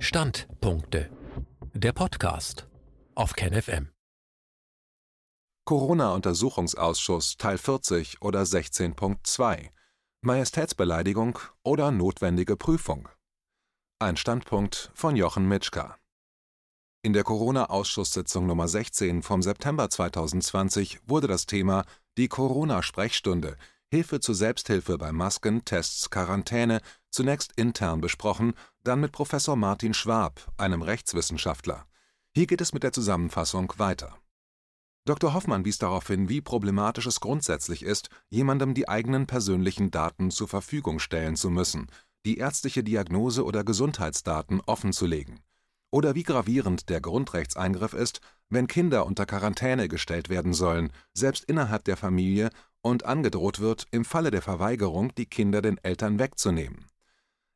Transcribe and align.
Standpunkte. 0.00 1.10
Der 1.74 1.92
Podcast 1.92 2.68
auf 3.16 3.32
KenFM. 3.32 3.88
Corona-Untersuchungsausschuss 5.64 7.36
Teil 7.36 7.58
40 7.58 8.22
oder 8.22 8.42
16.2 8.42 9.70
Majestätsbeleidigung 10.20 11.40
oder 11.64 11.90
notwendige 11.90 12.56
Prüfung. 12.56 13.08
Ein 13.98 14.16
Standpunkt 14.16 14.92
von 14.94 15.16
Jochen 15.16 15.48
Mitschka. 15.48 15.96
In 17.02 17.12
der 17.12 17.24
Corona-Ausschusssitzung 17.24 18.46
Nummer 18.46 18.68
16 18.68 19.24
vom 19.24 19.42
September 19.42 19.90
2020 19.90 21.00
wurde 21.08 21.26
das 21.26 21.46
Thema 21.46 21.84
die 22.16 22.28
Corona-Sprechstunde 22.28 23.56
Hilfe 23.90 24.20
zur 24.20 24.34
Selbsthilfe 24.34 24.98
bei 24.98 25.12
Masken, 25.12 25.64
Tests, 25.64 26.10
Quarantäne 26.10 26.80
zunächst 27.10 27.52
intern 27.56 28.02
besprochen, 28.02 28.52
dann 28.84 29.00
mit 29.00 29.12
Professor 29.12 29.56
Martin 29.56 29.94
Schwab, 29.94 30.52
einem 30.58 30.82
Rechtswissenschaftler. 30.82 31.86
Hier 32.34 32.46
geht 32.46 32.60
es 32.60 32.74
mit 32.74 32.82
der 32.82 32.92
Zusammenfassung 32.92 33.72
weiter. 33.78 34.18
Dr. 35.06 35.32
Hoffmann 35.32 35.64
wies 35.64 35.78
darauf 35.78 36.06
hin, 36.06 36.28
wie 36.28 36.42
problematisch 36.42 37.06
es 37.06 37.20
grundsätzlich 37.20 37.82
ist, 37.82 38.10
jemandem 38.28 38.74
die 38.74 38.90
eigenen 38.90 39.26
persönlichen 39.26 39.90
Daten 39.90 40.30
zur 40.30 40.48
Verfügung 40.48 40.98
stellen 40.98 41.34
zu 41.34 41.48
müssen, 41.48 41.86
die 42.26 42.36
ärztliche 42.36 42.84
Diagnose 42.84 43.42
oder 43.42 43.64
Gesundheitsdaten 43.64 44.60
offenzulegen. 44.60 45.40
Oder 45.90 46.14
wie 46.14 46.22
gravierend 46.22 46.88
der 46.88 47.00
Grundrechtseingriff 47.00 47.94
ist, 47.94 48.20
wenn 48.50 48.66
Kinder 48.66 49.06
unter 49.06 49.26
Quarantäne 49.26 49.88
gestellt 49.88 50.28
werden 50.28 50.52
sollen, 50.52 50.92
selbst 51.14 51.44
innerhalb 51.44 51.84
der 51.84 51.96
Familie, 51.96 52.50
und 52.80 53.04
angedroht 53.04 53.60
wird, 53.60 53.86
im 53.90 54.04
Falle 54.04 54.30
der 54.30 54.42
Verweigerung 54.42 55.14
die 55.16 55.26
Kinder 55.26 55.62
den 55.62 55.78
Eltern 55.78 56.18
wegzunehmen. 56.18 56.86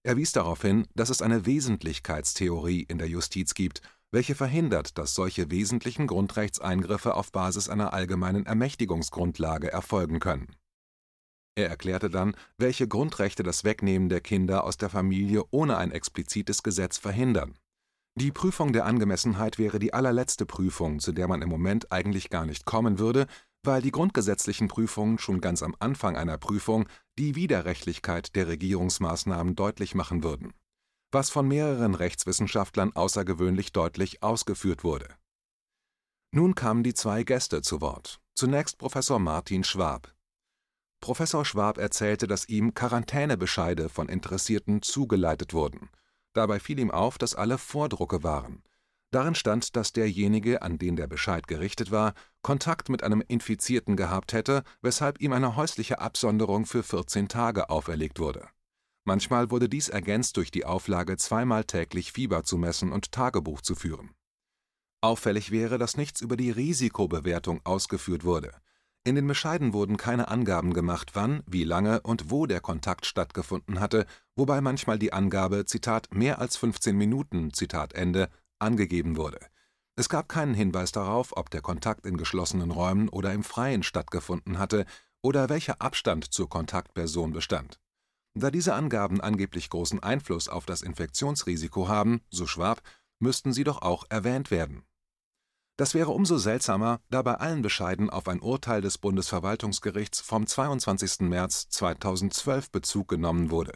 Er 0.02 0.16
wies 0.16 0.32
darauf 0.32 0.62
hin, 0.62 0.88
dass 0.94 1.10
es 1.10 1.22
eine 1.22 1.46
Wesentlichkeitstheorie 1.46 2.82
in 2.82 2.98
der 2.98 3.08
Justiz 3.08 3.54
gibt, 3.54 3.82
welche 4.10 4.34
verhindert, 4.34 4.98
dass 4.98 5.14
solche 5.14 5.50
wesentlichen 5.50 6.06
Grundrechtseingriffe 6.06 7.14
auf 7.14 7.32
Basis 7.32 7.68
einer 7.68 7.92
allgemeinen 7.92 8.46
Ermächtigungsgrundlage 8.46 9.70
erfolgen 9.70 10.20
können. 10.20 10.56
Er 11.54 11.68
erklärte 11.68 12.10
dann, 12.10 12.34
welche 12.58 12.88
Grundrechte 12.88 13.42
das 13.42 13.62
Wegnehmen 13.64 14.08
der 14.08 14.20
Kinder 14.20 14.64
aus 14.64 14.76
der 14.76 14.88
Familie 14.88 15.44
ohne 15.50 15.76
ein 15.76 15.92
explizites 15.92 16.62
Gesetz 16.62 16.98
verhindern. 16.98 17.56
Die 18.14 18.30
Prüfung 18.30 18.74
der 18.74 18.84
Angemessenheit 18.84 19.58
wäre 19.58 19.78
die 19.78 19.94
allerletzte 19.94 20.44
Prüfung, 20.44 21.00
zu 21.00 21.12
der 21.12 21.28
man 21.28 21.40
im 21.40 21.48
Moment 21.48 21.90
eigentlich 21.90 22.28
gar 22.28 22.44
nicht 22.44 22.66
kommen 22.66 22.98
würde, 22.98 23.26
weil 23.62 23.80
die 23.80 23.90
grundgesetzlichen 23.90 24.68
Prüfungen 24.68 25.18
schon 25.18 25.40
ganz 25.40 25.62
am 25.62 25.74
Anfang 25.78 26.16
einer 26.16 26.36
Prüfung 26.36 26.86
die 27.18 27.36
Widerrechtlichkeit 27.36 28.36
der 28.36 28.48
Regierungsmaßnahmen 28.48 29.54
deutlich 29.54 29.94
machen 29.94 30.22
würden, 30.22 30.52
was 31.10 31.30
von 31.30 31.48
mehreren 31.48 31.94
Rechtswissenschaftlern 31.94 32.92
außergewöhnlich 32.94 33.72
deutlich 33.72 34.22
ausgeführt 34.22 34.84
wurde. 34.84 35.08
Nun 36.32 36.54
kamen 36.54 36.82
die 36.82 36.94
zwei 36.94 37.22
Gäste 37.24 37.62
zu 37.62 37.80
Wort. 37.80 38.20
Zunächst 38.34 38.78
Professor 38.78 39.18
Martin 39.18 39.64
Schwab. 39.64 40.14
Professor 41.00 41.44
Schwab 41.44 41.78
erzählte, 41.78 42.26
dass 42.26 42.48
ihm 42.48 42.74
Quarantänebescheide 42.74 43.88
von 43.88 44.08
Interessierten 44.08 44.82
zugeleitet 44.82 45.52
wurden. 45.52 45.90
Dabei 46.32 46.60
fiel 46.60 46.78
ihm 46.78 46.90
auf, 46.90 47.18
dass 47.18 47.34
alle 47.34 47.58
Vordrucke 47.58 48.22
waren. 48.22 48.62
Darin 49.10 49.34
stand, 49.34 49.76
dass 49.76 49.92
derjenige, 49.92 50.62
an 50.62 50.78
den 50.78 50.96
der 50.96 51.06
Bescheid 51.06 51.46
gerichtet 51.46 51.90
war, 51.90 52.14
Kontakt 52.40 52.88
mit 52.88 53.02
einem 53.02 53.22
Infizierten 53.26 53.94
gehabt 53.94 54.32
hätte, 54.32 54.62
weshalb 54.80 55.20
ihm 55.20 55.34
eine 55.34 55.54
häusliche 55.56 56.00
Absonderung 56.00 56.64
für 56.64 56.82
14 56.82 57.28
Tage 57.28 57.68
auferlegt 57.68 58.18
wurde. 58.18 58.48
Manchmal 59.04 59.50
wurde 59.50 59.68
dies 59.68 59.88
ergänzt 59.88 60.38
durch 60.38 60.50
die 60.50 60.64
Auflage, 60.64 61.18
zweimal 61.18 61.64
täglich 61.64 62.12
Fieber 62.12 62.44
zu 62.44 62.56
messen 62.56 62.90
und 62.90 63.12
Tagebuch 63.12 63.60
zu 63.60 63.74
führen. 63.74 64.14
Auffällig 65.02 65.50
wäre, 65.50 65.76
dass 65.76 65.96
nichts 65.96 66.20
über 66.20 66.36
die 66.36 66.50
Risikobewertung 66.50 67.60
ausgeführt 67.64 68.24
wurde. 68.24 68.52
In 69.04 69.16
den 69.16 69.26
Bescheiden 69.26 69.72
wurden 69.72 69.96
keine 69.96 70.28
Angaben 70.28 70.72
gemacht, 70.74 71.10
wann, 71.14 71.42
wie 71.46 71.64
lange 71.64 72.02
und 72.02 72.30
wo 72.30 72.46
der 72.46 72.60
Kontakt 72.60 73.04
stattgefunden 73.04 73.80
hatte, 73.80 74.06
wobei 74.36 74.60
manchmal 74.60 74.96
die 74.96 75.12
Angabe 75.12 75.64
Zitat 75.64 76.14
mehr 76.14 76.38
als 76.38 76.56
15 76.56 76.96
Minuten 76.96 77.52
Zitat 77.52 77.94
Ende 77.94 78.28
angegeben 78.60 79.16
wurde. 79.16 79.40
Es 79.96 80.08
gab 80.08 80.28
keinen 80.28 80.54
Hinweis 80.54 80.92
darauf, 80.92 81.36
ob 81.36 81.50
der 81.50 81.62
Kontakt 81.62 82.06
in 82.06 82.16
geschlossenen 82.16 82.70
Räumen 82.70 83.08
oder 83.08 83.32
im 83.32 83.42
Freien 83.42 83.82
stattgefunden 83.82 84.58
hatte 84.60 84.86
oder 85.20 85.48
welcher 85.48 85.82
Abstand 85.82 86.32
zur 86.32 86.48
Kontaktperson 86.48 87.32
bestand. 87.32 87.80
Da 88.34 88.52
diese 88.52 88.74
Angaben 88.74 89.20
angeblich 89.20 89.68
großen 89.68 90.00
Einfluss 90.00 90.48
auf 90.48 90.64
das 90.64 90.80
Infektionsrisiko 90.80 91.88
haben, 91.88 92.22
so 92.30 92.46
Schwab, 92.46 92.82
müssten 93.18 93.52
sie 93.52 93.64
doch 93.64 93.82
auch 93.82 94.04
erwähnt 94.08 94.50
werden. 94.52 94.84
Das 95.76 95.94
wäre 95.94 96.10
umso 96.10 96.38
seltsamer, 96.38 97.00
da 97.10 97.22
bei 97.22 97.34
allen 97.34 97.62
Bescheiden 97.62 98.10
auf 98.10 98.28
ein 98.28 98.40
Urteil 98.40 98.80
des 98.80 98.98
Bundesverwaltungsgerichts 98.98 100.20
vom 100.20 100.46
22. 100.46 101.20
März 101.20 101.68
2012 101.70 102.70
Bezug 102.70 103.08
genommen 103.08 103.50
wurde 103.50 103.72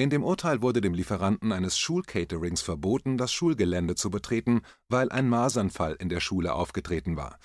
in 0.00 0.10
dem 0.10 0.22
Urteil 0.22 0.62
wurde 0.62 0.80
dem 0.80 0.94
Lieferanten 0.94 1.50
eines 1.50 1.76
Schulcaterings 1.76 2.62
verboten, 2.62 3.18
das 3.18 3.32
Schulgelände 3.32 3.96
zu 3.96 4.10
betreten, 4.10 4.62
weil 4.88 5.10
ein 5.10 5.28
Masernfall 5.28 5.96
in 5.98 6.08
der 6.08 6.20
Schule 6.20 6.54
aufgetreten 6.54 7.16
war. 7.16 7.36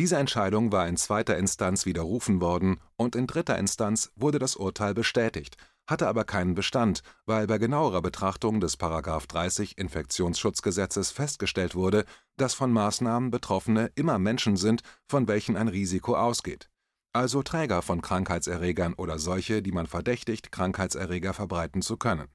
Diese 0.00 0.16
Entscheidung 0.16 0.72
war 0.72 0.88
in 0.88 0.96
zweiter 0.96 1.36
Instanz 1.36 1.86
widerrufen 1.86 2.40
worden 2.40 2.80
und 2.96 3.14
in 3.14 3.28
dritter 3.28 3.56
Instanz 3.56 4.10
wurde 4.16 4.40
das 4.40 4.56
Urteil 4.56 4.94
bestätigt, 4.94 5.56
hatte 5.86 6.08
aber 6.08 6.24
keinen 6.24 6.54
Bestand, 6.54 7.02
weil 7.26 7.46
bei 7.46 7.58
genauerer 7.58 8.02
Betrachtung 8.02 8.60
des§ 8.60 8.78
30 9.28 9.78
Infektionsschutzgesetzes 9.78 11.10
festgestellt 11.10 11.74
wurde, 11.74 12.04
dass 12.36 12.54
von 12.54 12.72
Maßnahmen 12.72 13.30
Betroffene 13.30 13.90
immer 13.94 14.18
Menschen 14.18 14.56
sind, 14.56 14.82
von 15.08 15.28
welchen 15.28 15.56
ein 15.56 15.68
Risiko 15.68 16.16
ausgeht 16.16 16.68
also 17.12 17.42
Träger 17.42 17.82
von 17.82 18.00
Krankheitserregern 18.00 18.94
oder 18.94 19.18
solche, 19.18 19.62
die 19.62 19.72
man 19.72 19.86
verdächtigt, 19.86 20.50
Krankheitserreger 20.50 21.34
verbreiten 21.34 21.82
zu 21.82 21.96
können. 21.96 22.28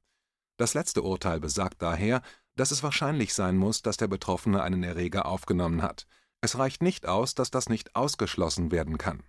Das 0.56 0.74
letzte 0.74 1.02
Urteil 1.02 1.40
besagt 1.40 1.82
daher, 1.82 2.22
dass 2.56 2.70
es 2.70 2.82
wahrscheinlich 2.82 3.34
sein 3.34 3.56
muss, 3.56 3.82
dass 3.82 3.96
der 3.96 4.08
Betroffene 4.08 4.62
einen 4.62 4.82
Erreger 4.82 5.26
aufgenommen 5.26 5.82
hat. 5.82 6.06
Es 6.40 6.58
reicht 6.58 6.82
nicht 6.82 7.06
aus, 7.06 7.34
dass 7.34 7.50
das 7.50 7.68
nicht 7.68 7.94
ausgeschlossen 7.96 8.70
werden 8.70 8.98
kann. 8.98 9.22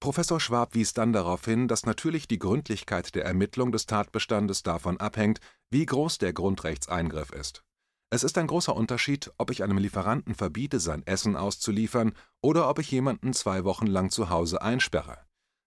Professor 0.00 0.38
Schwab 0.38 0.74
wies 0.74 0.92
dann 0.92 1.12
darauf 1.12 1.44
hin, 1.44 1.66
dass 1.66 1.84
natürlich 1.84 2.28
die 2.28 2.38
Gründlichkeit 2.38 3.14
der 3.16 3.24
Ermittlung 3.24 3.72
des 3.72 3.86
Tatbestandes 3.86 4.62
davon 4.62 4.98
abhängt, 4.98 5.40
wie 5.70 5.84
groß 5.84 6.18
der 6.18 6.32
Grundrechtseingriff 6.32 7.30
ist. 7.32 7.64
Es 8.10 8.22
ist 8.22 8.38
ein 8.38 8.46
großer 8.46 8.74
Unterschied, 8.74 9.30
ob 9.36 9.50
ich 9.50 9.62
einem 9.62 9.76
Lieferanten 9.76 10.34
verbiete, 10.34 10.80
sein 10.80 11.06
Essen 11.06 11.36
auszuliefern, 11.36 12.12
oder 12.40 12.70
ob 12.70 12.78
ich 12.78 12.90
jemanden 12.90 13.34
zwei 13.34 13.64
Wochen 13.64 13.86
lang 13.86 14.10
zu 14.10 14.30
Hause 14.30 14.62
einsperre. 14.62 15.18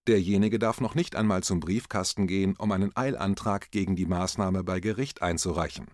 Derjenige 0.07 0.57
darf 0.57 0.81
noch 0.81 0.95
nicht 0.95 1.15
einmal 1.15 1.43
zum 1.43 1.59
Briefkasten 1.59 2.25
gehen, 2.25 2.55
um 2.57 2.71
einen 2.71 2.95
Eilantrag 2.95 3.69
gegen 3.69 3.95
die 3.95 4.07
Maßnahme 4.07 4.63
bei 4.63 4.79
Gericht 4.79 5.21
einzureichen. 5.21 5.87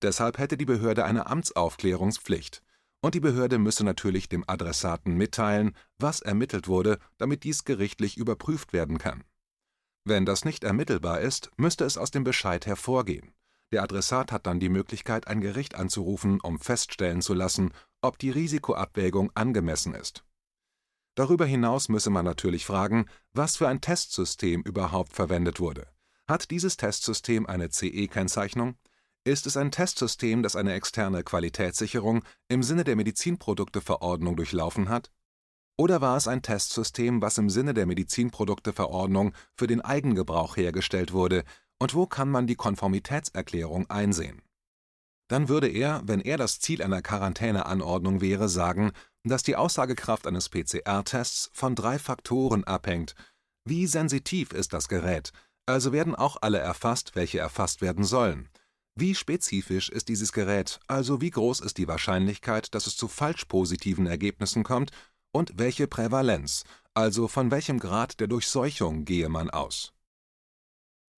Deshalb 0.00 0.38
hätte 0.38 0.56
die 0.56 0.64
Behörde 0.64 1.04
eine 1.04 1.26
Amtsaufklärungspflicht. 1.26 2.62
Und 3.02 3.14
die 3.14 3.20
Behörde 3.20 3.58
müsse 3.58 3.84
natürlich 3.84 4.28
dem 4.28 4.44
Adressaten 4.46 5.14
mitteilen, 5.14 5.74
was 5.98 6.20
ermittelt 6.20 6.68
wurde, 6.68 6.98
damit 7.16 7.44
dies 7.44 7.64
gerichtlich 7.64 8.16
überprüft 8.16 8.72
werden 8.72 8.98
kann. 8.98 9.24
Wenn 10.04 10.26
das 10.26 10.44
nicht 10.44 10.64
ermittelbar 10.64 11.20
ist, 11.20 11.50
müsste 11.56 11.84
es 11.84 11.98
aus 11.98 12.10
dem 12.10 12.24
Bescheid 12.24 12.66
hervorgehen. 12.66 13.32
Der 13.72 13.82
Adressat 13.82 14.32
hat 14.32 14.46
dann 14.46 14.60
die 14.60 14.68
Möglichkeit, 14.68 15.28
ein 15.28 15.40
Gericht 15.40 15.76
anzurufen, 15.76 16.40
um 16.40 16.58
feststellen 16.58 17.22
zu 17.22 17.34
lassen, 17.34 17.72
ob 18.02 18.18
die 18.18 18.30
Risikoabwägung 18.30 19.30
angemessen 19.34 19.94
ist. 19.94 20.24
Darüber 21.14 21.46
hinaus 21.46 21.88
müsse 21.88 22.10
man 22.10 22.24
natürlich 22.24 22.66
fragen, 22.66 23.06
was 23.32 23.56
für 23.56 23.68
ein 23.68 23.80
Testsystem 23.80 24.62
überhaupt 24.62 25.12
verwendet 25.12 25.60
wurde. 25.60 25.86
Hat 26.26 26.50
dieses 26.50 26.76
Testsystem 26.76 27.46
eine 27.46 27.70
CE-Kennzeichnung? 27.70 28.76
Ist 29.24 29.46
es 29.46 29.58
ein 29.58 29.70
Testsystem, 29.70 30.42
das 30.42 30.56
eine 30.56 30.72
externe 30.72 31.22
Qualitätssicherung 31.22 32.24
im 32.48 32.62
Sinne 32.62 32.84
der 32.84 32.96
Medizinprodukteverordnung 32.96 34.34
durchlaufen 34.34 34.88
hat? 34.88 35.10
Oder 35.76 36.00
war 36.00 36.16
es 36.16 36.26
ein 36.26 36.40
Testsystem, 36.42 37.22
was 37.22 37.38
im 37.38 37.50
Sinne 37.50 37.72
der 37.74 37.86
Medizinprodukteverordnung 37.86 39.34
für 39.56 39.66
den 39.66 39.82
Eigengebrauch 39.82 40.56
hergestellt 40.56 41.12
wurde 41.12 41.44
und 41.78 41.94
wo 41.94 42.06
kann 42.06 42.30
man 42.30 42.46
die 42.46 42.54
Konformitätserklärung 42.54 43.88
einsehen? 43.88 44.42
Dann 45.28 45.48
würde 45.48 45.68
er, 45.68 46.02
wenn 46.04 46.20
er 46.20 46.36
das 46.36 46.58
Ziel 46.58 46.82
einer 46.82 47.02
Quarantäneanordnung 47.02 48.20
wäre, 48.20 48.48
sagen, 48.48 48.92
dass 49.24 49.42
die 49.42 49.56
Aussagekraft 49.56 50.26
eines 50.26 50.48
PCR-Tests 50.48 51.50
von 51.52 51.74
drei 51.74 51.98
Faktoren 51.98 52.64
abhängt. 52.64 53.14
Wie 53.64 53.86
sensitiv 53.86 54.52
ist 54.52 54.72
das 54.72 54.88
Gerät? 54.88 55.32
Also 55.66 55.92
werden 55.92 56.14
auch 56.14 56.38
alle 56.40 56.58
erfasst, 56.58 57.16
welche 57.16 57.38
erfasst 57.38 57.80
werden 57.80 58.04
sollen. 58.04 58.49
Wie 59.00 59.14
spezifisch 59.14 59.88
ist 59.88 60.10
dieses 60.10 60.30
Gerät, 60.30 60.78
also 60.86 61.22
wie 61.22 61.30
groß 61.30 61.60
ist 61.60 61.78
die 61.78 61.88
Wahrscheinlichkeit, 61.88 62.74
dass 62.74 62.86
es 62.86 62.98
zu 62.98 63.08
falsch 63.08 63.46
positiven 63.46 64.04
Ergebnissen 64.04 64.62
kommt, 64.62 64.90
und 65.32 65.52
welche 65.56 65.86
Prävalenz, 65.86 66.64
also 66.92 67.26
von 67.26 67.50
welchem 67.50 67.78
Grad 67.78 68.20
der 68.20 68.26
Durchseuchung 68.26 69.06
gehe 69.06 69.30
man 69.30 69.48
aus? 69.48 69.94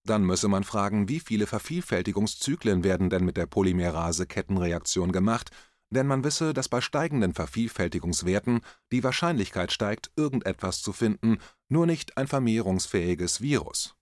Dann 0.05 0.23
müsse 0.23 0.47
man 0.47 0.63
fragen, 0.63 1.09
wie 1.09 1.19
viele 1.19 1.49
Vervielfältigungszyklen 1.49 2.85
werden 2.85 3.11
denn 3.11 3.25
mit 3.25 3.37
der 3.37 3.47
Polymerase-Kettenreaktion 3.47 5.11
gemacht, 5.11 5.51
denn 5.91 6.07
man 6.07 6.23
wisse, 6.23 6.55
dass 6.55 6.69
bei 6.69 6.81
steigenden 6.81 7.35
Vervielfältigungswerten 7.35 8.61
die 8.93 9.03
Wahrscheinlichkeit 9.03 9.73
steigt, 9.73 10.13
irgendetwas 10.15 10.83
zu 10.83 10.93
finden, 10.93 11.39
nur 11.69 11.87
nicht 11.87 12.17
ein 12.17 12.29
vermehrungsfähiges 12.29 13.41
Virus. 13.41 13.97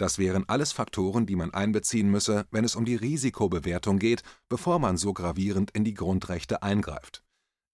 Das 0.00 0.16
wären 0.16 0.48
alles 0.48 0.72
Faktoren, 0.72 1.26
die 1.26 1.36
man 1.36 1.52
einbeziehen 1.52 2.10
müsse, 2.10 2.46
wenn 2.50 2.64
es 2.64 2.74
um 2.74 2.86
die 2.86 2.96
Risikobewertung 2.96 3.98
geht, 3.98 4.22
bevor 4.48 4.78
man 4.78 4.96
so 4.96 5.12
gravierend 5.12 5.72
in 5.72 5.84
die 5.84 5.92
Grundrechte 5.92 6.62
eingreift. 6.62 7.22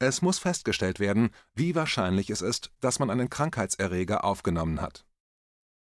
Es 0.01 0.23
muss 0.23 0.41
festgestellt 0.41 0.99
werden, 0.99 1.31
wie 1.55 1.77
wahrscheinlich 1.77 2.31
es 2.31 2.43
ist, 2.43 2.73
dass 2.81 2.99
man 2.99 3.11
einen 3.11 3.31
Krankheitserreger 3.31 4.25
aufgenommen 4.25 4.81
hat. 4.81 5.07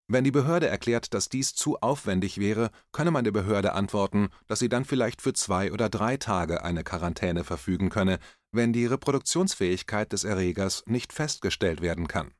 Wenn 0.07 0.23
die 0.23 0.29
Behörde 0.29 0.67
erklärt, 0.67 1.15
dass 1.15 1.29
dies 1.29 1.55
zu 1.55 1.79
aufwendig 1.79 2.39
wäre, 2.39 2.69
könne 2.91 3.09
man 3.09 3.23
der 3.23 3.31
Behörde 3.31 3.73
antworten, 3.73 4.29
dass 4.45 4.59
sie 4.59 4.69
dann 4.69 4.85
vielleicht 4.85 5.23
für 5.23 5.33
zwei 5.33 5.73
oder 5.73 5.89
drei 5.89 6.15
Tage 6.17 6.63
eine 6.63 6.83
Quarantäne 6.83 7.43
verfügen 7.43 7.89
könne, 7.89 8.19
wenn 8.51 8.71
die 8.71 8.85
Reproduktionsfähigkeit 8.85 10.13
des 10.13 10.23
Erregers 10.23 10.83
nicht 10.85 11.11
festgestellt 11.11 11.81
werden 11.81 12.07
kann. 12.07 12.35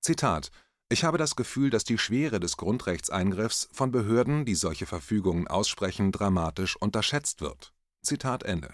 Zitat 0.00 0.52
Ich 0.88 1.02
habe 1.02 1.18
das 1.18 1.34
Gefühl, 1.34 1.70
dass 1.70 1.82
die 1.82 1.98
Schwere 1.98 2.38
des 2.38 2.56
Grundrechtseingriffs 2.56 3.68
von 3.72 3.90
Behörden, 3.90 4.44
die 4.44 4.54
solche 4.54 4.86
Verfügungen 4.86 5.48
aussprechen, 5.48 6.12
dramatisch 6.12 6.76
unterschätzt 6.76 7.40
wird. 7.40 7.74
Zitat 8.02 8.44
Ende. 8.44 8.72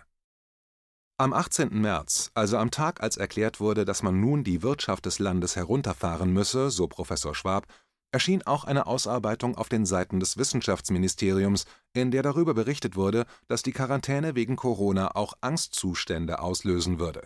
Am 1.16 1.32
18. 1.32 1.80
März, 1.80 2.30
also 2.34 2.58
am 2.58 2.70
Tag, 2.70 3.02
als 3.02 3.16
erklärt 3.16 3.60
wurde, 3.60 3.86
dass 3.86 4.02
man 4.02 4.20
nun 4.20 4.44
die 4.44 4.62
Wirtschaft 4.62 5.06
des 5.06 5.20
Landes 5.20 5.56
herunterfahren 5.56 6.30
müsse, 6.30 6.70
so 6.70 6.86
Professor 6.86 7.34
Schwab, 7.34 7.66
erschien 8.10 8.42
auch 8.42 8.64
eine 8.64 8.86
Ausarbeitung 8.86 9.56
auf 9.56 9.70
den 9.70 9.86
Seiten 9.86 10.20
des 10.20 10.36
Wissenschaftsministeriums, 10.36 11.64
in 11.94 12.10
der 12.10 12.22
darüber 12.22 12.52
berichtet 12.52 12.94
wurde, 12.94 13.24
dass 13.48 13.62
die 13.62 13.72
Quarantäne 13.72 14.34
wegen 14.34 14.56
Corona 14.56 15.16
auch 15.16 15.32
Angstzustände 15.40 16.40
auslösen 16.40 16.98
würde. 16.98 17.22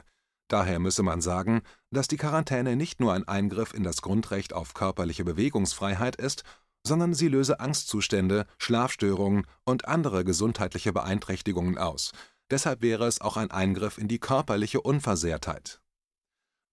Daher 0.49 0.79
müsse 0.79 1.03
man 1.03 1.21
sagen, 1.21 1.63
dass 1.91 2.09
die 2.09 2.17
Quarantäne 2.17 2.77
nicht 2.77 3.01
nur 3.01 3.13
ein 3.13 3.27
Eingriff 3.27 3.75
in 3.75 3.83
das 3.83 4.03
Grundrecht 4.03 4.53
auf 4.53 4.75
körperliche 4.75 5.25
Bewegungsfreiheit 5.25 6.17
ist, 6.17 6.45
sondern 6.87 7.15
sie 7.15 7.29
löse 7.29 7.59
Angstzustände, 7.59 8.47
Schlafstörungen 8.59 9.47
und 9.65 9.89
andere 9.89 10.25
gesundheitliche 10.25 10.93
Beeinträchtigungen 10.93 11.79
aus. 11.79 12.13
Deshalb 12.51 12.81
wäre 12.81 13.07
es 13.07 13.21
auch 13.21 13.37
ein 13.37 13.51
Eingriff 13.51 13.99
in 13.99 14.07
die 14.07 14.21
körperliche 14.21 14.81
Unversehrtheit 14.81 15.81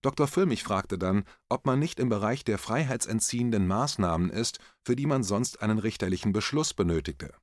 Dr. 0.04 0.28
Füllmich 0.28 0.64
fragte 0.64 0.98
dann, 0.98 1.24
ob 1.48 1.66
man 1.66 1.80
nicht 1.80 1.98
im 1.98 2.10
Bereich 2.10 2.44
der 2.44 2.58
freiheitsentziehenden 2.58 3.66
Maßnahmen 3.66 4.30
ist, 4.30 4.60
für 4.84 4.98
die 4.98 5.06
man 5.06 5.24
sonst 5.24 5.62
einen 5.62 5.80
richterlichen 5.80 6.34
Beschluss 6.34 6.74
benötigte. 6.74 7.34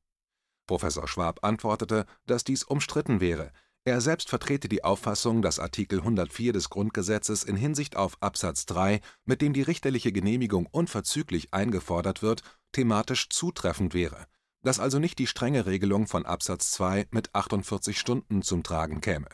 Professor 0.66 1.08
Schwab 1.08 1.42
antwortete, 1.42 2.04
dass 2.26 2.44
dies 2.44 2.62
umstritten 2.62 3.20
wäre. 3.20 3.50
Er 3.84 4.00
selbst 4.00 4.28
vertrete 4.28 4.68
die 4.68 4.84
Auffassung, 4.84 5.42
dass 5.42 5.58
Artikel 5.58 6.00
104 6.00 6.52
des 6.52 6.68
Grundgesetzes 6.68 7.42
in 7.44 7.56
Hinsicht 7.56 7.96
auf 7.96 8.16
Absatz 8.20 8.66
3, 8.66 9.00
mit 9.24 9.40
dem 9.40 9.52
die 9.52 9.62
richterliche 9.62 10.12
Genehmigung 10.12 10.66
unverzüglich 10.66 11.54
eingefordert 11.54 12.22
wird, 12.22 12.42
thematisch 12.72 13.30
zutreffend 13.30 13.94
wäre, 13.94 14.26
dass 14.62 14.80
also 14.80 14.98
nicht 14.98 15.18
die 15.18 15.26
strenge 15.26 15.66
Regelung 15.66 16.06
von 16.06 16.26
Absatz 16.26 16.70
2 16.72 17.08
mit 17.10 17.34
48 17.34 17.98
Stunden 17.98 18.42
zum 18.42 18.62
Tragen 18.62 19.00
käme 19.00 19.28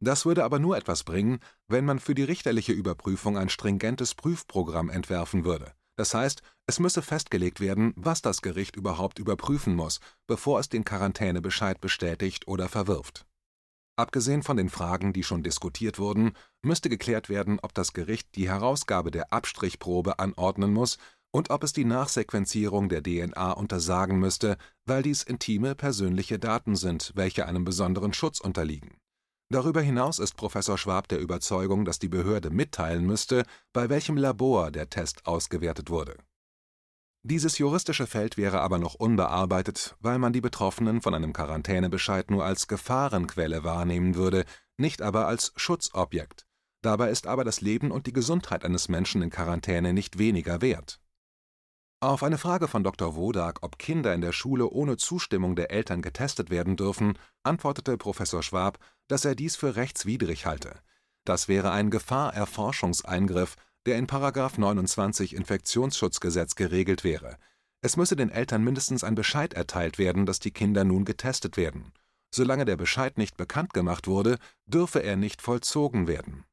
das 0.00 0.24
würde 0.24 0.44
aber 0.44 0.58
nur 0.58 0.76
etwas 0.76 1.02
bringen, 1.02 1.40
wenn 1.66 1.84
man 1.84 1.98
für 1.98 2.14
die 2.14 2.22
richterliche 2.22 2.72
Überprüfung 2.72 3.36
ein 3.36 3.48
stringentes 3.48 4.14
Prüfprogramm 4.14 4.90
entwerfen 4.90 5.44
würde. 5.44 5.72
Das 5.96 6.14
heißt, 6.14 6.42
es 6.66 6.78
müsse 6.78 7.02
festgelegt 7.02 7.58
werden, 7.58 7.92
was 7.96 8.22
das 8.22 8.40
Gericht 8.40 8.76
überhaupt 8.76 9.18
überprüfen 9.18 9.74
muss, 9.74 9.98
bevor 10.28 10.60
es 10.60 10.68
den 10.68 10.84
Quarantänebescheid 10.84 11.80
bestätigt 11.80 12.46
oder 12.46 12.68
verwirft. 12.68 13.26
Abgesehen 13.98 14.44
von 14.44 14.56
den 14.56 14.68
Fragen, 14.68 15.12
die 15.12 15.24
schon 15.24 15.42
diskutiert 15.42 15.98
wurden, 15.98 16.32
müsste 16.62 16.88
geklärt 16.88 17.28
werden, 17.28 17.58
ob 17.60 17.74
das 17.74 17.92
Gericht 17.92 18.36
die 18.36 18.48
Herausgabe 18.48 19.10
der 19.10 19.32
Abstrichprobe 19.32 20.20
anordnen 20.20 20.72
muss 20.72 20.98
und 21.32 21.50
ob 21.50 21.64
es 21.64 21.72
die 21.72 21.84
Nachsequenzierung 21.84 22.88
der 22.88 23.02
DNA 23.02 23.50
untersagen 23.50 24.20
müsste, 24.20 24.56
weil 24.86 25.02
dies 25.02 25.24
intime 25.24 25.74
persönliche 25.74 26.38
Daten 26.38 26.76
sind, 26.76 27.12
welche 27.16 27.46
einem 27.46 27.64
besonderen 27.64 28.12
Schutz 28.12 28.40
unterliegen 28.40 28.98
Darüber 29.50 29.80
hinaus 29.80 30.18
ist 30.18 30.36
Professor 30.36 30.76
Schwab 30.76 31.08
der 31.08 31.20
Überzeugung, 31.20 31.86
dass 31.86 31.98
die 31.98 32.08
Behörde 32.08 32.50
mitteilen 32.50 33.06
müsste, 33.06 33.44
bei 33.72 33.88
welchem 33.88 34.18
Labor 34.18 34.70
der 34.70 34.90
Test 34.90 35.26
ausgewertet 35.26 35.88
wurde. 35.88 36.18
Dieses 37.22 37.58
juristische 37.58 38.06
Feld 38.06 38.36
wäre 38.36 38.60
aber 38.60 38.78
noch 38.78 38.94
unbearbeitet, 38.94 39.96
weil 40.00 40.18
man 40.18 40.32
die 40.32 40.40
Betroffenen 40.40 41.02
von 41.02 41.14
einem 41.14 41.32
Quarantänebescheid 41.32 42.30
nur 42.30 42.44
als 42.44 42.68
Gefahrenquelle 42.68 43.64
wahrnehmen 43.64 44.14
würde, 44.14 44.44
nicht 44.76 45.02
aber 45.02 45.26
als 45.26 45.52
Schutzobjekt. 45.56 46.46
Dabei 46.82 47.10
ist 47.10 47.26
aber 47.26 47.44
das 47.44 47.60
Leben 47.60 47.90
und 47.90 48.06
die 48.06 48.12
Gesundheit 48.12 48.64
eines 48.64 48.88
Menschen 48.88 49.20
in 49.20 49.30
Quarantäne 49.30 49.92
nicht 49.92 50.18
weniger 50.18 50.60
wert 50.60 51.00
auf 52.00 52.22
eine 52.22 52.38
Frage 52.38 52.68
von 52.68 52.84
Dr. 52.84 53.16
Wodak, 53.16 53.58
ob 53.62 53.76
Kinder 53.76 54.14
in 54.14 54.20
der 54.20 54.30
Schule 54.30 54.68
ohne 54.68 54.96
Zustimmung 54.98 55.56
der 55.56 55.72
Eltern 55.72 56.00
getestet 56.00 56.48
werden 56.48 56.76
dürfen, 56.76 57.18
antwortete 57.42 57.98
Professor 57.98 58.44
Schwab, 58.44 58.78
dass 59.08 59.24
er 59.24 59.34
dies 59.34 59.56
für 59.56 59.74
rechtswidrig 59.74 60.46
halte. 60.46 60.78
Das 61.24 61.48
wäre 61.48 61.72
ein 61.72 61.90
Gefahrerforschungseingriff, 61.90 63.56
der 63.88 63.96
in§ 63.96 64.06
29 64.60 65.34
Infektionsschutzgesetz 65.34 66.56
geregelt 66.56 67.04
wäre. 67.04 67.38
Es 67.80 67.96
müsse 67.96 68.16
den 68.16 68.28
Eltern 68.28 68.62
mindestens 68.62 69.02
ein 69.02 69.14
Bescheid 69.14 69.54
erteilt 69.54 69.96
werden, 69.96 70.26
dass 70.26 70.40
die 70.40 70.50
Kinder 70.50 70.84
nun 70.84 71.06
getestet 71.06 71.56
werden. 71.56 71.92
Solange 72.30 72.66
der 72.66 72.76
Bescheid 72.76 73.16
nicht 73.16 73.38
bekannt 73.38 73.72
gemacht 73.72 74.06
wurde, 74.06 74.36
dürfe 74.66 75.02
er 75.02 75.16
nicht 75.16 75.40
vollzogen 75.40 76.06
werden. 76.06 76.44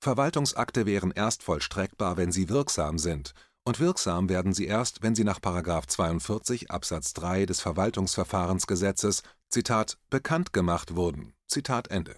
Verwaltungsakte 0.00 0.86
wären 0.86 1.10
erst 1.10 1.42
vollstreckbar, 1.42 2.16
wenn 2.16 2.30
sie 2.30 2.48
wirksam 2.48 2.98
sind 2.98 3.34
und 3.64 3.80
wirksam 3.80 4.28
werden 4.28 4.54
sie 4.54 4.66
erst, 4.66 5.02
wenn 5.02 5.16
sie 5.16 5.24
nach§ 5.24 5.40
42 5.88 6.70
Absatz 6.70 7.14
3 7.14 7.46
des 7.46 7.60
Verwaltungsverfahrensgesetzes 7.60 9.24
Zitat 9.48 9.98
bekannt 10.08 10.52
gemacht 10.52 10.94
wurden. 10.94 11.34
Zitat 11.48 11.88
Ende. 11.88 12.14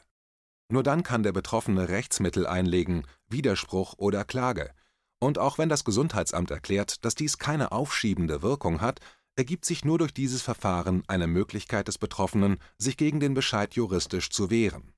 Nur 0.68 0.82
dann 0.82 1.02
kann 1.02 1.22
der 1.22 1.32
Betroffene 1.32 1.88
Rechtsmittel 1.88 2.46
einlegen, 2.46 3.06
Widerspruch 3.28 3.94
oder 3.98 4.24
Klage. 4.24 4.72
Und 5.18 5.38
auch 5.38 5.58
wenn 5.58 5.68
das 5.68 5.84
Gesundheitsamt 5.84 6.50
erklärt, 6.50 7.04
dass 7.04 7.14
dies 7.14 7.38
keine 7.38 7.72
aufschiebende 7.72 8.42
Wirkung 8.42 8.80
hat, 8.80 9.00
ergibt 9.36 9.64
sich 9.64 9.84
nur 9.84 9.98
durch 9.98 10.12
dieses 10.12 10.42
Verfahren 10.42 11.02
eine 11.06 11.26
Möglichkeit 11.26 11.88
des 11.88 11.98
Betroffenen, 11.98 12.58
sich 12.78 12.96
gegen 12.96 13.20
den 13.20 13.34
Bescheid 13.34 13.74
juristisch 13.74 14.30
zu 14.30 14.50
wehren 14.50 14.92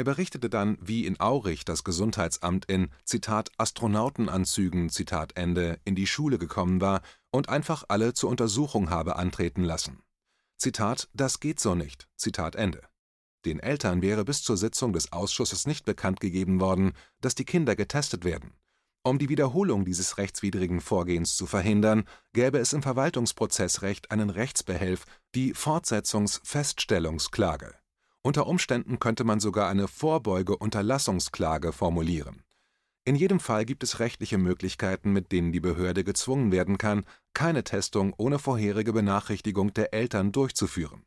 er 0.00 0.04
berichtete 0.04 0.48
dann, 0.48 0.78
wie 0.80 1.04
in 1.04 1.20
Aurich 1.20 1.66
das 1.66 1.84
Gesundheitsamt 1.84 2.64
in 2.66 2.90
„Astronautenanzügen 3.58 4.88
“in 4.88 5.94
die 5.94 6.06
Schule 6.06 6.38
gekommen 6.38 6.80
war 6.80 7.02
und 7.30 7.50
einfach 7.50 7.84
alle 7.88 8.14
zur 8.14 8.30
Untersuchung 8.30 8.88
habe 8.88 9.16
antreten 9.16 9.62
lassen. 9.62 10.02
„Das 11.12 11.40
geht 11.40 11.60
so 11.60 11.74
nicht. 11.74 12.08
“Den 13.44 13.60
Eltern 13.60 14.02
wäre 14.02 14.24
bis 14.24 14.42
zur 14.42 14.56
Sitzung 14.56 14.92
des 14.92 15.12
Ausschusses 15.12 15.66
nicht 15.66 15.84
bekannt 15.84 16.20
gegeben 16.20 16.60
worden, 16.60 16.92
dass 17.20 17.34
die 17.34 17.44
Kinder 17.44 17.76
getestet 17.76 18.24
werden. 18.24 18.54
Um 19.02 19.18
die 19.18 19.28
Wiederholung 19.28 19.84
dieses 19.84 20.16
rechtswidrigen 20.18 20.80
Vorgehens 20.80 21.36
zu 21.36 21.46
verhindern, 21.46 22.04
gäbe 22.32 22.58
es 22.58 22.72
im 22.72 22.82
Verwaltungsprozessrecht 22.82 24.10
einen 24.10 24.30
Rechtsbehelf, 24.30 25.04
die 25.34 25.54
Fortsetzungsfeststellungsklage 25.54 27.74
unter 28.22 28.46
Umständen 28.46 28.98
könnte 28.98 29.24
man 29.24 29.40
sogar 29.40 29.68
eine 29.68 29.88
Vorbeuge-Unterlassungsklage 29.88 31.72
formulieren. 31.72 32.42
In 33.04 33.16
jedem 33.16 33.40
Fall 33.40 33.64
gibt 33.64 33.82
es 33.82 33.98
rechtliche 33.98 34.36
Möglichkeiten, 34.36 35.12
mit 35.12 35.32
denen 35.32 35.52
die 35.52 35.60
Behörde 35.60 36.04
gezwungen 36.04 36.52
werden 36.52 36.76
kann, 36.76 37.04
keine 37.32 37.64
Testung 37.64 38.12
ohne 38.18 38.38
vorherige 38.38 38.92
Benachrichtigung 38.92 39.72
der 39.72 39.94
Eltern 39.94 40.32
durchzuführen. 40.32 41.02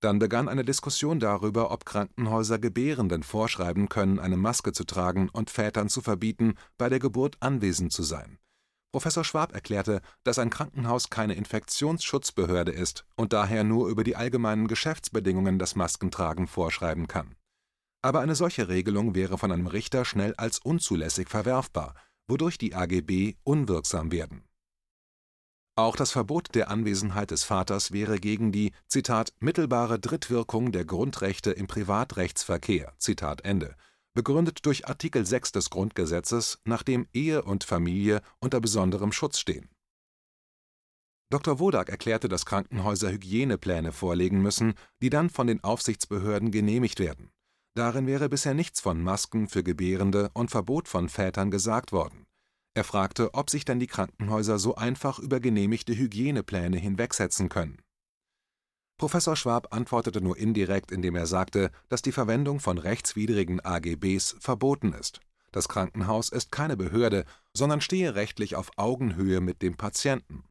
Dann 0.00 0.18
begann 0.18 0.48
eine 0.48 0.64
Diskussion 0.64 1.20
darüber, 1.20 1.70
ob 1.70 1.84
Krankenhäuser 1.84 2.58
Gebärenden 2.58 3.22
vorschreiben 3.22 3.88
können, 3.88 4.18
eine 4.18 4.36
Maske 4.36 4.72
zu 4.72 4.84
tragen 4.84 5.28
und 5.28 5.50
Vätern 5.50 5.88
zu 5.88 6.00
verbieten, 6.00 6.54
bei 6.76 6.88
der 6.88 7.00
Geburt 7.00 7.36
anwesend 7.40 7.92
zu 7.92 8.02
sein 8.02 8.38
Professor 8.90 9.22
Schwab 9.22 9.52
erklärte, 9.52 10.00
dass 10.24 10.38
ein 10.38 10.48
Krankenhaus 10.48 11.10
keine 11.10 11.34
Infektionsschutzbehörde 11.34 12.72
ist 12.72 13.04
und 13.16 13.34
daher 13.34 13.62
nur 13.62 13.88
über 13.88 14.02
die 14.02 14.16
allgemeinen 14.16 14.66
Geschäftsbedingungen 14.66 15.58
das 15.58 15.76
Maskentragen 15.76 16.46
vorschreiben 16.46 17.06
kann. 17.06 17.36
Aber 18.00 18.20
eine 18.20 18.34
solche 18.34 18.68
Regelung 18.68 19.14
wäre 19.14 19.36
von 19.36 19.52
einem 19.52 19.66
Richter 19.66 20.04
schnell 20.06 20.34
als 20.36 20.58
unzulässig 20.58 21.28
verwerfbar, 21.28 21.94
wodurch 22.28 22.56
die 22.56 22.74
AGB 22.74 23.34
unwirksam 23.44 24.10
werden. 24.10 24.47
Auch 25.78 25.94
das 25.94 26.10
Verbot 26.10 26.56
der 26.56 26.70
Anwesenheit 26.72 27.30
des 27.30 27.44
Vaters 27.44 27.92
wäre 27.92 28.18
gegen 28.18 28.50
die 28.50 28.72
Zitat 28.88 29.32
mittelbare 29.38 30.00
Drittwirkung 30.00 30.72
der 30.72 30.84
Grundrechte 30.84 31.52
im 31.52 31.68
Privatrechtsverkehr 31.68 32.94
Zitat 32.98 33.44
Ende 33.44 33.76
begründet 34.12 34.66
durch 34.66 34.88
Artikel 34.88 35.24
6 35.24 35.52
des 35.52 35.70
Grundgesetzes, 35.70 36.58
nach 36.64 36.82
dem 36.82 37.06
Ehe 37.12 37.42
und 37.42 37.62
Familie 37.62 38.22
unter 38.40 38.60
besonderem 38.60 39.12
Schutz 39.12 39.38
stehen 39.38 39.70
Dr. 41.30 41.60
Wodak 41.60 41.90
erklärte, 41.90 42.28
dass 42.28 42.44
Krankenhäuser 42.44 43.12
Hygienepläne 43.12 43.92
vorlegen 43.92 44.42
müssen, 44.42 44.74
die 45.00 45.10
dann 45.10 45.30
von 45.30 45.46
den 45.46 45.62
Aufsichtsbehörden 45.62 46.50
genehmigt 46.50 46.98
werden. 46.98 47.30
Darin 47.76 48.08
wäre 48.08 48.28
bisher 48.28 48.54
nichts 48.54 48.80
von 48.80 49.00
Masken 49.00 49.46
für 49.46 49.62
Gebärende 49.62 50.30
und 50.34 50.50
Verbot 50.50 50.88
von 50.88 51.08
Vätern 51.08 51.52
gesagt 51.52 51.92
worden. 51.92 52.27
Er 52.78 52.84
fragte, 52.84 53.34
ob 53.34 53.50
sich 53.50 53.64
denn 53.64 53.80
die 53.80 53.88
Krankenhäuser 53.88 54.60
so 54.60 54.76
einfach 54.76 55.18
über 55.18 55.40
genehmigte 55.40 55.96
Hygienepläne 55.96 56.76
hinwegsetzen 56.76 57.48
können. 57.48 57.82
Professor 58.98 59.34
Schwab 59.34 59.74
antwortete 59.74 60.20
nur 60.20 60.36
indirekt, 60.36 60.92
indem 60.92 61.16
er 61.16 61.26
sagte, 61.26 61.72
dass 61.88 62.02
die 62.02 62.12
Verwendung 62.12 62.60
von 62.60 62.78
rechtswidrigen 62.78 63.58
AGBs 63.58 64.36
verboten 64.38 64.92
ist. 64.92 65.18
Das 65.50 65.66
Krankenhaus 65.68 66.28
ist 66.28 66.52
keine 66.52 66.76
Behörde, 66.76 67.24
sondern 67.52 67.80
stehe 67.80 68.14
rechtlich 68.14 68.54
auf 68.54 68.70
Augenhöhe 68.76 69.40
mit 69.40 69.60
dem 69.60 69.76
Patienten. 69.76 70.44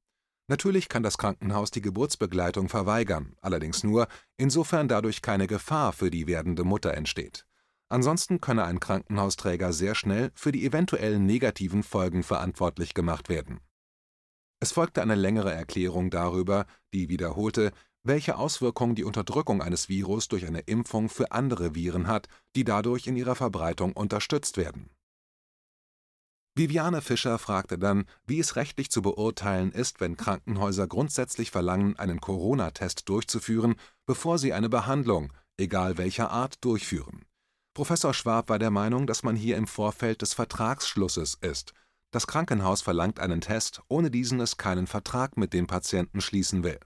Natürlich 0.50 0.90
kann 0.90 1.04
das 1.04 1.18
Krankenhaus 1.18 1.72
die 1.72 1.82
Geburtsbegleitung 1.82 2.68
verweigern, 2.68 3.38
allerdings 3.40 3.86
nur, 3.86 4.10
insofern 4.36 4.90
dadurch 4.90 5.22
keine 5.22 5.48
Gefahr 5.48 5.94
für 5.94 6.12
die 6.12 6.28
werdende 6.28 6.66
Mutter 6.66 6.94
entsteht. 6.94 7.47
Ansonsten 7.90 8.42
könne 8.42 8.66
ein 8.66 8.80
Krankenhausträger 8.80 9.72
sehr 9.72 9.96
schnell 9.96 10.32
für 10.36 10.52
die 10.52 10.66
eventuellen 10.66 11.26
negativen 11.26 11.84
Folgen 11.84 12.24
verantwortlich 12.24 12.94
gemacht 12.94 13.30
werden. 13.30 13.62
Es 14.60 14.72
folgte 14.72 15.02
eine 15.02 15.16
längere 15.16 15.54
Erklärung 15.54 16.10
darüber, 16.10 16.66
die 16.94 17.10
wiederholte, 17.10 17.72
welche 18.04 18.38
Auswirkungen 18.38 18.96
die 18.96 19.04
Unterdrückung 19.04 19.62
eines 19.62 19.90
Virus 19.90 20.28
durch 20.28 20.46
eine 20.46 20.62
Impfung 20.62 21.10
für 21.10 21.32
andere 21.32 21.76
Viren 21.76 22.08
hat, 22.08 22.28
die 22.56 22.64
dadurch 22.64 23.08
in 23.08 23.16
ihrer 23.16 23.36
Verbreitung 23.36 23.94
unterstützt 23.94 24.58
werden 24.58 24.90
Viviane 26.58 27.04
Fischer 27.04 27.38
fragte 27.38 27.78
dann, 27.78 28.06
wie 28.26 28.40
es 28.40 28.56
rechtlich 28.56 28.90
zu 28.90 29.04
beurteilen 29.04 29.72
ist, 29.72 30.02
wenn 30.02 30.18
Krankenhäuser 30.18 30.88
grundsätzlich 30.88 31.52
verlangen, 31.52 32.00
einen 32.00 32.20
Corona-Test 32.20 33.08
durchzuführen, 33.10 33.76
bevor 34.08 34.40
sie 34.40 34.54
eine 34.54 34.68
Behandlung, 34.68 35.32
egal 35.58 36.00
welcher 36.00 36.32
Art, 36.32 36.56
durchführen. 36.66 37.27
Professor 37.78 38.12
Schwab 38.12 38.50
war 38.50 38.58
der 38.58 38.72
Meinung, 38.72 39.06
dass 39.06 39.22
man 39.22 39.36
hier 39.36 39.56
im 39.56 39.68
Vorfeld 39.68 40.24
des 40.24 40.34
Vertragsschlusses 40.34 41.36
ist. 41.36 41.76
Das 42.10 42.26
Krankenhaus 42.26 42.82
verlangt 42.82 43.20
einen 43.20 43.40
Test, 43.40 43.84
ohne 43.88 44.10
diesen 44.10 44.40
es 44.40 44.58
keinen 44.58 44.88
Vertrag 44.88 45.38
mit 45.38 45.54
dem 45.54 45.68
Patienten 45.68 46.20
schließen 46.20 46.64
will. 46.64 46.80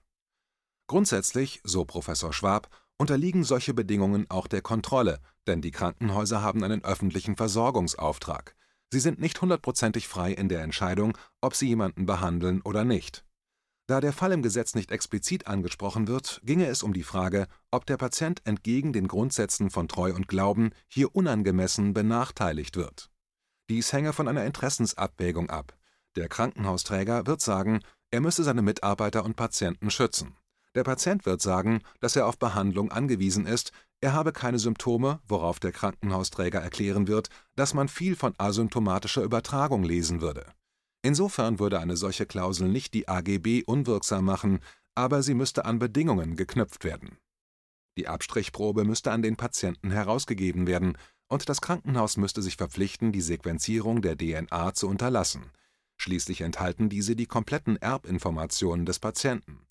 Grundsätzlich, 0.88 1.62
so 1.63 1.86
Professor 1.86 2.33
Schwab, 2.33 2.67
unterliegen 2.98 3.45
solche 3.45 3.74
Bedingungen 3.74 4.29
auch 4.29 4.48
der 4.48 4.62
Kontrolle, 4.62 5.21
denn 5.48 5.62
die 5.62 5.71
Krankenhäuser 5.71 6.41
haben 6.41 6.62
einen 6.62 6.83
öffentlichen 6.83 7.38
Versorgungsauftrag. 7.38 8.57
Sie 8.89 9.00
sind 9.00 9.17
nicht 9.17 9.41
hundertprozentig 9.41 10.10
frei 10.10 10.33
in 10.33 10.50
der 10.50 10.62
Entscheidung, 10.62 11.17
ob 11.39 11.55
sie 11.55 11.69
jemanden 11.69 12.05
behandeln 12.05 12.62
oder 12.63 12.83
nicht. 12.83 13.24
Da 13.91 14.00
der 14.00 14.13
Fall 14.13 14.31
im 14.31 14.41
Gesetz 14.41 14.74
nicht 14.74 14.89
explizit 14.89 15.48
angesprochen 15.48 16.07
wird, 16.07 16.39
ginge 16.45 16.67
es 16.67 16.81
um 16.81 16.93
die 16.93 17.03
Frage, 17.03 17.48
ob 17.71 17.86
der 17.86 17.98
Patient 17.98 18.41
entgegen 18.45 18.93
den 18.93 19.10
Grundsätzen 19.10 19.69
von 19.69 19.89
Treu 19.89 20.13
und 20.13 20.29
Glauben 20.29 20.69
hier 20.88 21.13
unangemessen 21.13 21.93
benachteiligt 21.93 22.77
wird. 22.77 23.10
Dies 23.69 23.91
hänge 23.91 24.13
von 24.13 24.29
einer 24.29 24.45
Interessensabwägung 24.45 25.50
ab. 25.50 25.77
Der 26.15 26.29
Krankenhausträger 26.29 27.27
wird 27.27 27.41
sagen, 27.41 27.81
er 28.12 28.21
müsse 28.21 28.45
seine 28.45 28.62
Mitarbeiter 28.62 29.25
und 29.25 29.36
Patienten 29.36 29.91
schützen. 29.91 30.38
Der 30.74 30.86
Patient 30.86 31.25
wird 31.25 31.41
sagen, 31.41 31.81
dass 32.00 32.15
er 32.15 32.27
auf 32.27 32.39
Behandlung 32.39 32.93
angewiesen 32.93 33.45
ist, 33.45 33.74
er 34.00 34.13
habe 34.13 34.31
keine 34.31 34.57
Symptome, 34.60 35.19
worauf 35.27 35.60
der 35.60 35.74
Krankenhausträger 35.74 36.62
erklären 36.62 37.10
wird, 37.10 37.27
dass 37.57 37.74
man 37.74 37.89
viel 37.89 38.15
von 38.15 38.36
asymptomatischer 38.38 39.21
Übertragung 39.21 39.83
lesen 39.83 40.21
würde. 40.21 40.45
Insofern 41.01 41.60
würde 41.60 41.79
eine 41.79 41.98
solche 41.98 42.25
Klausel 42.25 42.67
nicht 42.67 42.93
die 42.93 43.08
AGB 43.08 43.63
unwirksam 43.65 44.25
machen, 44.25 44.60
aber 44.96 45.24
sie 45.24 45.34
müsste 45.34 45.65
an 45.65 45.79
Bedingungen 45.79 46.36
geknüpft 46.36 46.84
werden. 46.84 47.17
Die 47.98 48.08
Abstrichprobe 48.08 48.84
müsste 48.84 49.12
an 49.12 49.22
den 49.22 49.36
Patienten 49.36 49.91
herausgegeben 49.91 50.67
werden, 50.67 50.98
und 51.27 51.48
das 51.48 51.62
Krankenhaus 51.62 52.17
müsste 52.17 52.41
sich 52.41 52.58
verpflichten, 52.58 53.12
die 53.12 53.22
Sequenzierung 53.22 54.01
der 54.01 54.17
DNA 54.17 54.74
zu 54.74 54.88
unterlassen. 54.88 55.51
Schließlich 55.98 56.41
enthalten 56.41 56.89
diese 56.89 57.15
die 57.15 57.25
kompletten 57.25 57.77
Erbinformationen 57.77 58.86
des 58.86 59.00
Patienten 59.00 59.65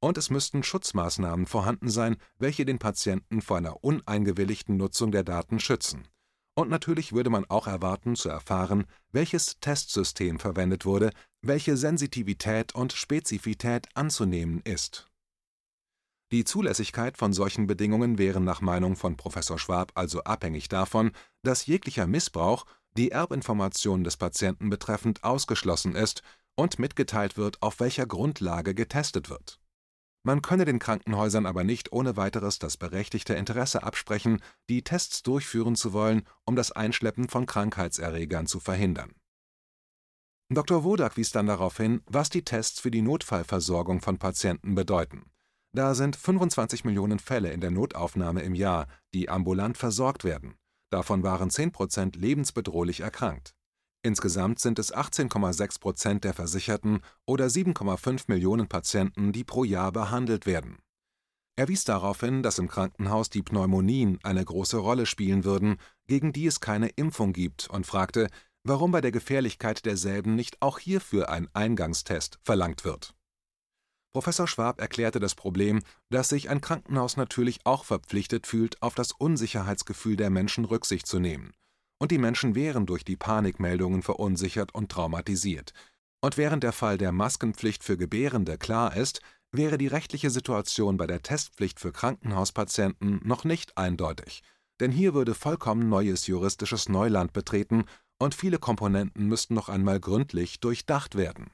und 0.00 0.18
es 0.18 0.30
müssten 0.30 0.62
Schutzmaßnahmen 0.62 1.46
vorhanden 1.46 1.88
sein, 1.88 2.16
welche 2.38 2.64
den 2.64 2.78
Patienten 2.78 3.40
vor 3.40 3.56
einer 3.56 3.82
uneingewilligten 3.82 4.76
Nutzung 4.76 5.10
der 5.10 5.24
Daten 5.24 5.58
schützen. 5.58 6.06
Und 6.58 6.70
natürlich 6.70 7.12
würde 7.12 7.30
man 7.30 7.44
auch 7.48 7.68
erwarten 7.68 8.16
zu 8.16 8.30
erfahren, 8.30 8.84
welches 9.12 9.60
Testsystem 9.60 10.40
verwendet 10.40 10.84
wurde, 10.84 11.12
welche 11.40 11.76
Sensitivität 11.76 12.74
und 12.74 12.92
Spezifität 12.92 13.86
anzunehmen 13.94 14.60
ist. 14.64 15.08
Die 16.32 16.42
Zulässigkeit 16.42 17.16
von 17.16 17.32
solchen 17.32 17.68
Bedingungen 17.68 18.18
wäre 18.18 18.40
nach 18.40 18.60
Meinung 18.60 18.96
von 18.96 19.16
Professor 19.16 19.60
Schwab 19.60 19.92
also 19.94 20.24
abhängig 20.24 20.68
davon, 20.68 21.12
dass 21.44 21.66
jeglicher 21.66 22.08
Missbrauch, 22.08 22.66
die 22.96 23.12
Erbinformationen 23.12 24.02
des 24.02 24.16
Patienten 24.16 24.68
betreffend, 24.68 25.22
ausgeschlossen 25.22 25.94
ist 25.94 26.24
und 26.56 26.80
mitgeteilt 26.80 27.36
wird, 27.36 27.62
auf 27.62 27.78
welcher 27.78 28.06
Grundlage 28.06 28.74
getestet 28.74 29.30
wird 29.30 29.60
man 30.28 30.42
könne 30.42 30.66
den 30.66 30.78
Krankenhäusern 30.78 31.46
aber 31.46 31.64
nicht 31.64 31.90
ohne 31.90 32.18
weiteres 32.18 32.58
das 32.58 32.76
berechtigte 32.76 33.32
Interesse 33.32 33.82
absprechen, 33.82 34.42
die 34.68 34.84
Tests 34.84 35.22
durchführen 35.22 35.74
zu 35.74 35.94
wollen, 35.94 36.26
um 36.44 36.54
das 36.54 36.70
Einschleppen 36.70 37.30
von 37.30 37.46
Krankheitserregern 37.46 38.46
zu 38.46 38.60
verhindern. 38.60 39.14
Dr. 40.50 40.84
Wodak 40.84 41.16
wies 41.16 41.32
dann 41.32 41.46
darauf 41.46 41.78
hin, 41.78 42.02
was 42.04 42.28
die 42.28 42.44
Tests 42.44 42.78
für 42.78 42.90
die 42.90 43.00
Notfallversorgung 43.00 44.02
von 44.02 44.18
Patienten 44.18 44.74
bedeuten. 44.74 45.30
Da 45.72 45.94
sind 45.94 46.14
25 46.14 46.84
Millionen 46.84 47.20
Fälle 47.20 47.50
in 47.50 47.62
der 47.62 47.70
Notaufnahme 47.70 48.42
im 48.42 48.54
Jahr, 48.54 48.86
die 49.14 49.30
ambulant 49.30 49.78
versorgt 49.78 50.24
werden. 50.24 50.58
Davon 50.90 51.22
waren 51.22 51.48
10 51.48 51.72
Prozent 51.72 52.16
lebensbedrohlich 52.16 53.00
erkrankt. 53.00 53.54
Insgesamt 54.02 54.60
sind 54.60 54.78
es 54.78 54.94
18,6 54.94 55.80
Prozent 55.80 56.24
der 56.24 56.32
Versicherten 56.32 57.00
oder 57.26 57.46
7,5 57.46 58.24
Millionen 58.28 58.68
Patienten, 58.68 59.32
die 59.32 59.44
pro 59.44 59.64
Jahr 59.64 59.90
behandelt 59.90 60.46
werden. 60.46 60.78
Er 61.56 61.66
wies 61.66 61.82
darauf 61.82 62.20
hin, 62.20 62.44
dass 62.44 62.60
im 62.60 62.68
Krankenhaus 62.68 63.30
die 63.30 63.42
Pneumonien 63.42 64.20
eine 64.22 64.44
große 64.44 64.76
Rolle 64.76 65.06
spielen 65.06 65.42
würden, 65.42 65.78
gegen 66.06 66.32
die 66.32 66.46
es 66.46 66.60
keine 66.60 66.88
Impfung 66.90 67.32
gibt, 67.32 67.68
und 67.68 67.86
fragte, 67.86 68.28
warum 68.62 68.92
bei 68.92 69.00
der 69.00 69.10
Gefährlichkeit 69.10 69.84
derselben 69.84 70.36
nicht 70.36 70.62
auch 70.62 70.78
hierfür 70.78 71.30
ein 71.30 71.48
Eingangstest 71.52 72.38
verlangt 72.44 72.84
wird. 72.84 73.16
Professor 74.12 74.46
Schwab 74.46 74.80
erklärte 74.80 75.18
das 75.18 75.34
Problem, 75.34 75.80
dass 76.10 76.28
sich 76.28 76.48
ein 76.48 76.60
Krankenhaus 76.60 77.16
natürlich 77.16 77.58
auch 77.64 77.84
verpflichtet 77.84 78.46
fühlt, 78.46 78.80
auf 78.80 78.94
das 78.94 79.10
Unsicherheitsgefühl 79.10 80.16
der 80.16 80.30
Menschen 80.30 80.64
Rücksicht 80.64 81.08
zu 81.08 81.18
nehmen 81.18 81.52
und 81.98 82.10
die 82.10 82.18
Menschen 82.18 82.54
wären 82.54 82.86
durch 82.86 83.04
die 83.04 83.16
Panikmeldungen 83.16 84.02
verunsichert 84.02 84.74
und 84.74 84.90
traumatisiert. 84.90 85.72
Und 86.20 86.36
während 86.36 86.62
der 86.62 86.72
Fall 86.72 86.98
der 86.98 87.12
Maskenpflicht 87.12 87.84
für 87.84 87.96
Gebärende 87.96 88.58
klar 88.58 88.96
ist, 88.96 89.20
wäre 89.52 89.78
die 89.78 89.86
rechtliche 89.86 90.30
Situation 90.30 90.96
bei 90.96 91.06
der 91.06 91.22
Testpflicht 91.22 91.80
für 91.80 91.92
Krankenhauspatienten 91.92 93.20
noch 93.24 93.44
nicht 93.44 93.78
eindeutig, 93.78 94.42
denn 94.80 94.92
hier 94.92 95.14
würde 95.14 95.34
vollkommen 95.34 95.88
neues 95.88 96.26
juristisches 96.26 96.88
Neuland 96.88 97.32
betreten 97.32 97.84
und 98.18 98.34
viele 98.34 98.58
Komponenten 98.58 99.26
müssten 99.26 99.54
noch 99.54 99.68
einmal 99.68 100.00
gründlich 100.00 100.60
durchdacht 100.60 101.14
werden. 101.16 101.50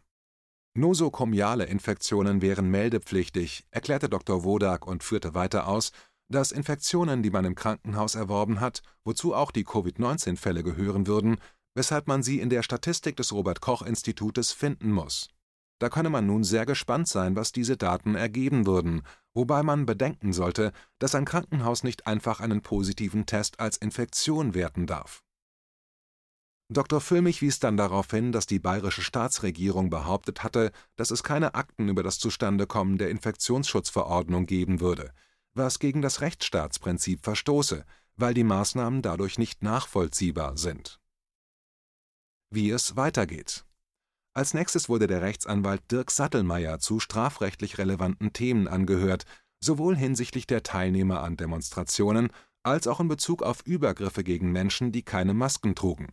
Nosokomiale 0.77 1.67
Infektionen 1.67 2.43
wären 2.43 2.69
meldepflichtig, 2.69 3.65
erklärte 3.71 4.09
Dr. 4.09 4.43
Wodak 4.43 4.87
und 4.87 5.05
führte 5.05 5.35
weiter 5.35 5.69
aus, 5.69 5.93
dass 6.28 6.52
Infektionen, 6.52 7.23
die 7.23 7.31
man 7.31 7.45
im 7.45 7.54
Krankenhaus 7.54 8.14
erworben 8.14 8.61
hat, 8.61 8.83
wozu 9.04 9.35
auch 9.35 9.50
die 9.50 9.64
Covid-19-Fälle 9.64 10.62
gehören 10.62 11.07
würden, 11.07 11.37
weshalb 11.75 12.07
man 12.07 12.23
sie 12.23 12.40
in 12.40 12.50
der 12.50 12.62
Statistik 12.62 13.16
des 13.16 13.33
Robert 13.33 13.61
Koch 13.61 13.83
Institutes 13.83 14.52
finden 14.52 14.90
muss. 14.90 15.28
Da 15.81 15.88
könne 15.88 16.09
man 16.09 16.26
nun 16.26 16.45
sehr 16.45 16.66
gespannt 16.66 17.09
sein, 17.09 17.37
was 17.37 17.52
diese 17.52 17.76
Daten 17.76 18.14
ergeben 18.14 18.64
würden, 18.64 19.02
wobei 19.35 19.62
man 19.62 19.87
bedenken 19.87 20.33
sollte, 20.33 20.73
dass 20.99 21.14
ein 21.14 21.25
Krankenhaus 21.25 21.83
nicht 21.83 22.07
einfach 22.07 22.40
einen 22.40 22.62
positiven 22.62 23.26
Test 23.26 23.61
als 23.61 23.76
Infektion 23.76 24.54
werten 24.54 24.87
darf. 24.87 25.23
Dr. 26.73 27.00
Füllmich 27.00 27.43
wies 27.43 27.59
dann 27.59 27.76
darauf 27.76 28.11
hin, 28.11 28.33
dass 28.33 28.47
die 28.47 28.59
bayerische 28.59 29.02
Staatsregierung 29.02 29.90
behauptet 29.90 30.43
hatte, 30.43 30.73
dass 30.97 31.11
es 31.11 31.23
keine 31.23 31.54
Akten 31.54 31.88
über 31.88 32.02
das 32.02 32.19
Zustandekommen 32.19 32.97
der 32.97 33.11
Infektionsschutzverordnung 33.11 34.47
geben 34.47 34.81
würde 34.81 35.12
was 35.55 35.79
gegen 35.79 36.03
das 36.03 36.21
Rechtsstaatsprinzip 36.21 37.23
verstoße, 37.23 37.85
weil 38.17 38.35
die 38.35 38.45
Maßnahmen 38.45 39.03
dadurch 39.03 39.39
nicht 39.39 39.63
nachvollziehbar 39.63 40.57
sind. 40.57 41.01
Wie 42.51 42.71
es 42.71 42.97
weitergeht. 42.97 43.65
Als 44.33 44.55
nächstes 44.55 44.89
wurde 44.89 45.07
der 45.07 45.23
Rechtsanwalt 45.23 45.83
Dirk 45.91 46.11
Sattelmeier 46.11 46.81
zu 46.81 47.01
strafrechtlich 47.01 47.79
relevanten 47.79 48.33
Themen 48.33 48.69
angehört, 48.69 49.25
sowohl 49.61 49.97
hinsichtlich 49.97 50.47
der 50.47 50.63
Teilnehmer 50.63 51.23
an 51.23 51.37
Demonstrationen 51.37 52.31
als 52.63 52.87
auch 52.87 53.01
in 53.01 53.09
Bezug 53.09 53.43
auf 53.43 53.63
Übergriffe 53.65 54.25
gegen 54.25 54.51
Menschen, 54.51 54.91
die 54.91 55.03
keine 55.03 55.35
Masken 55.35 55.75
trugen 55.75 56.13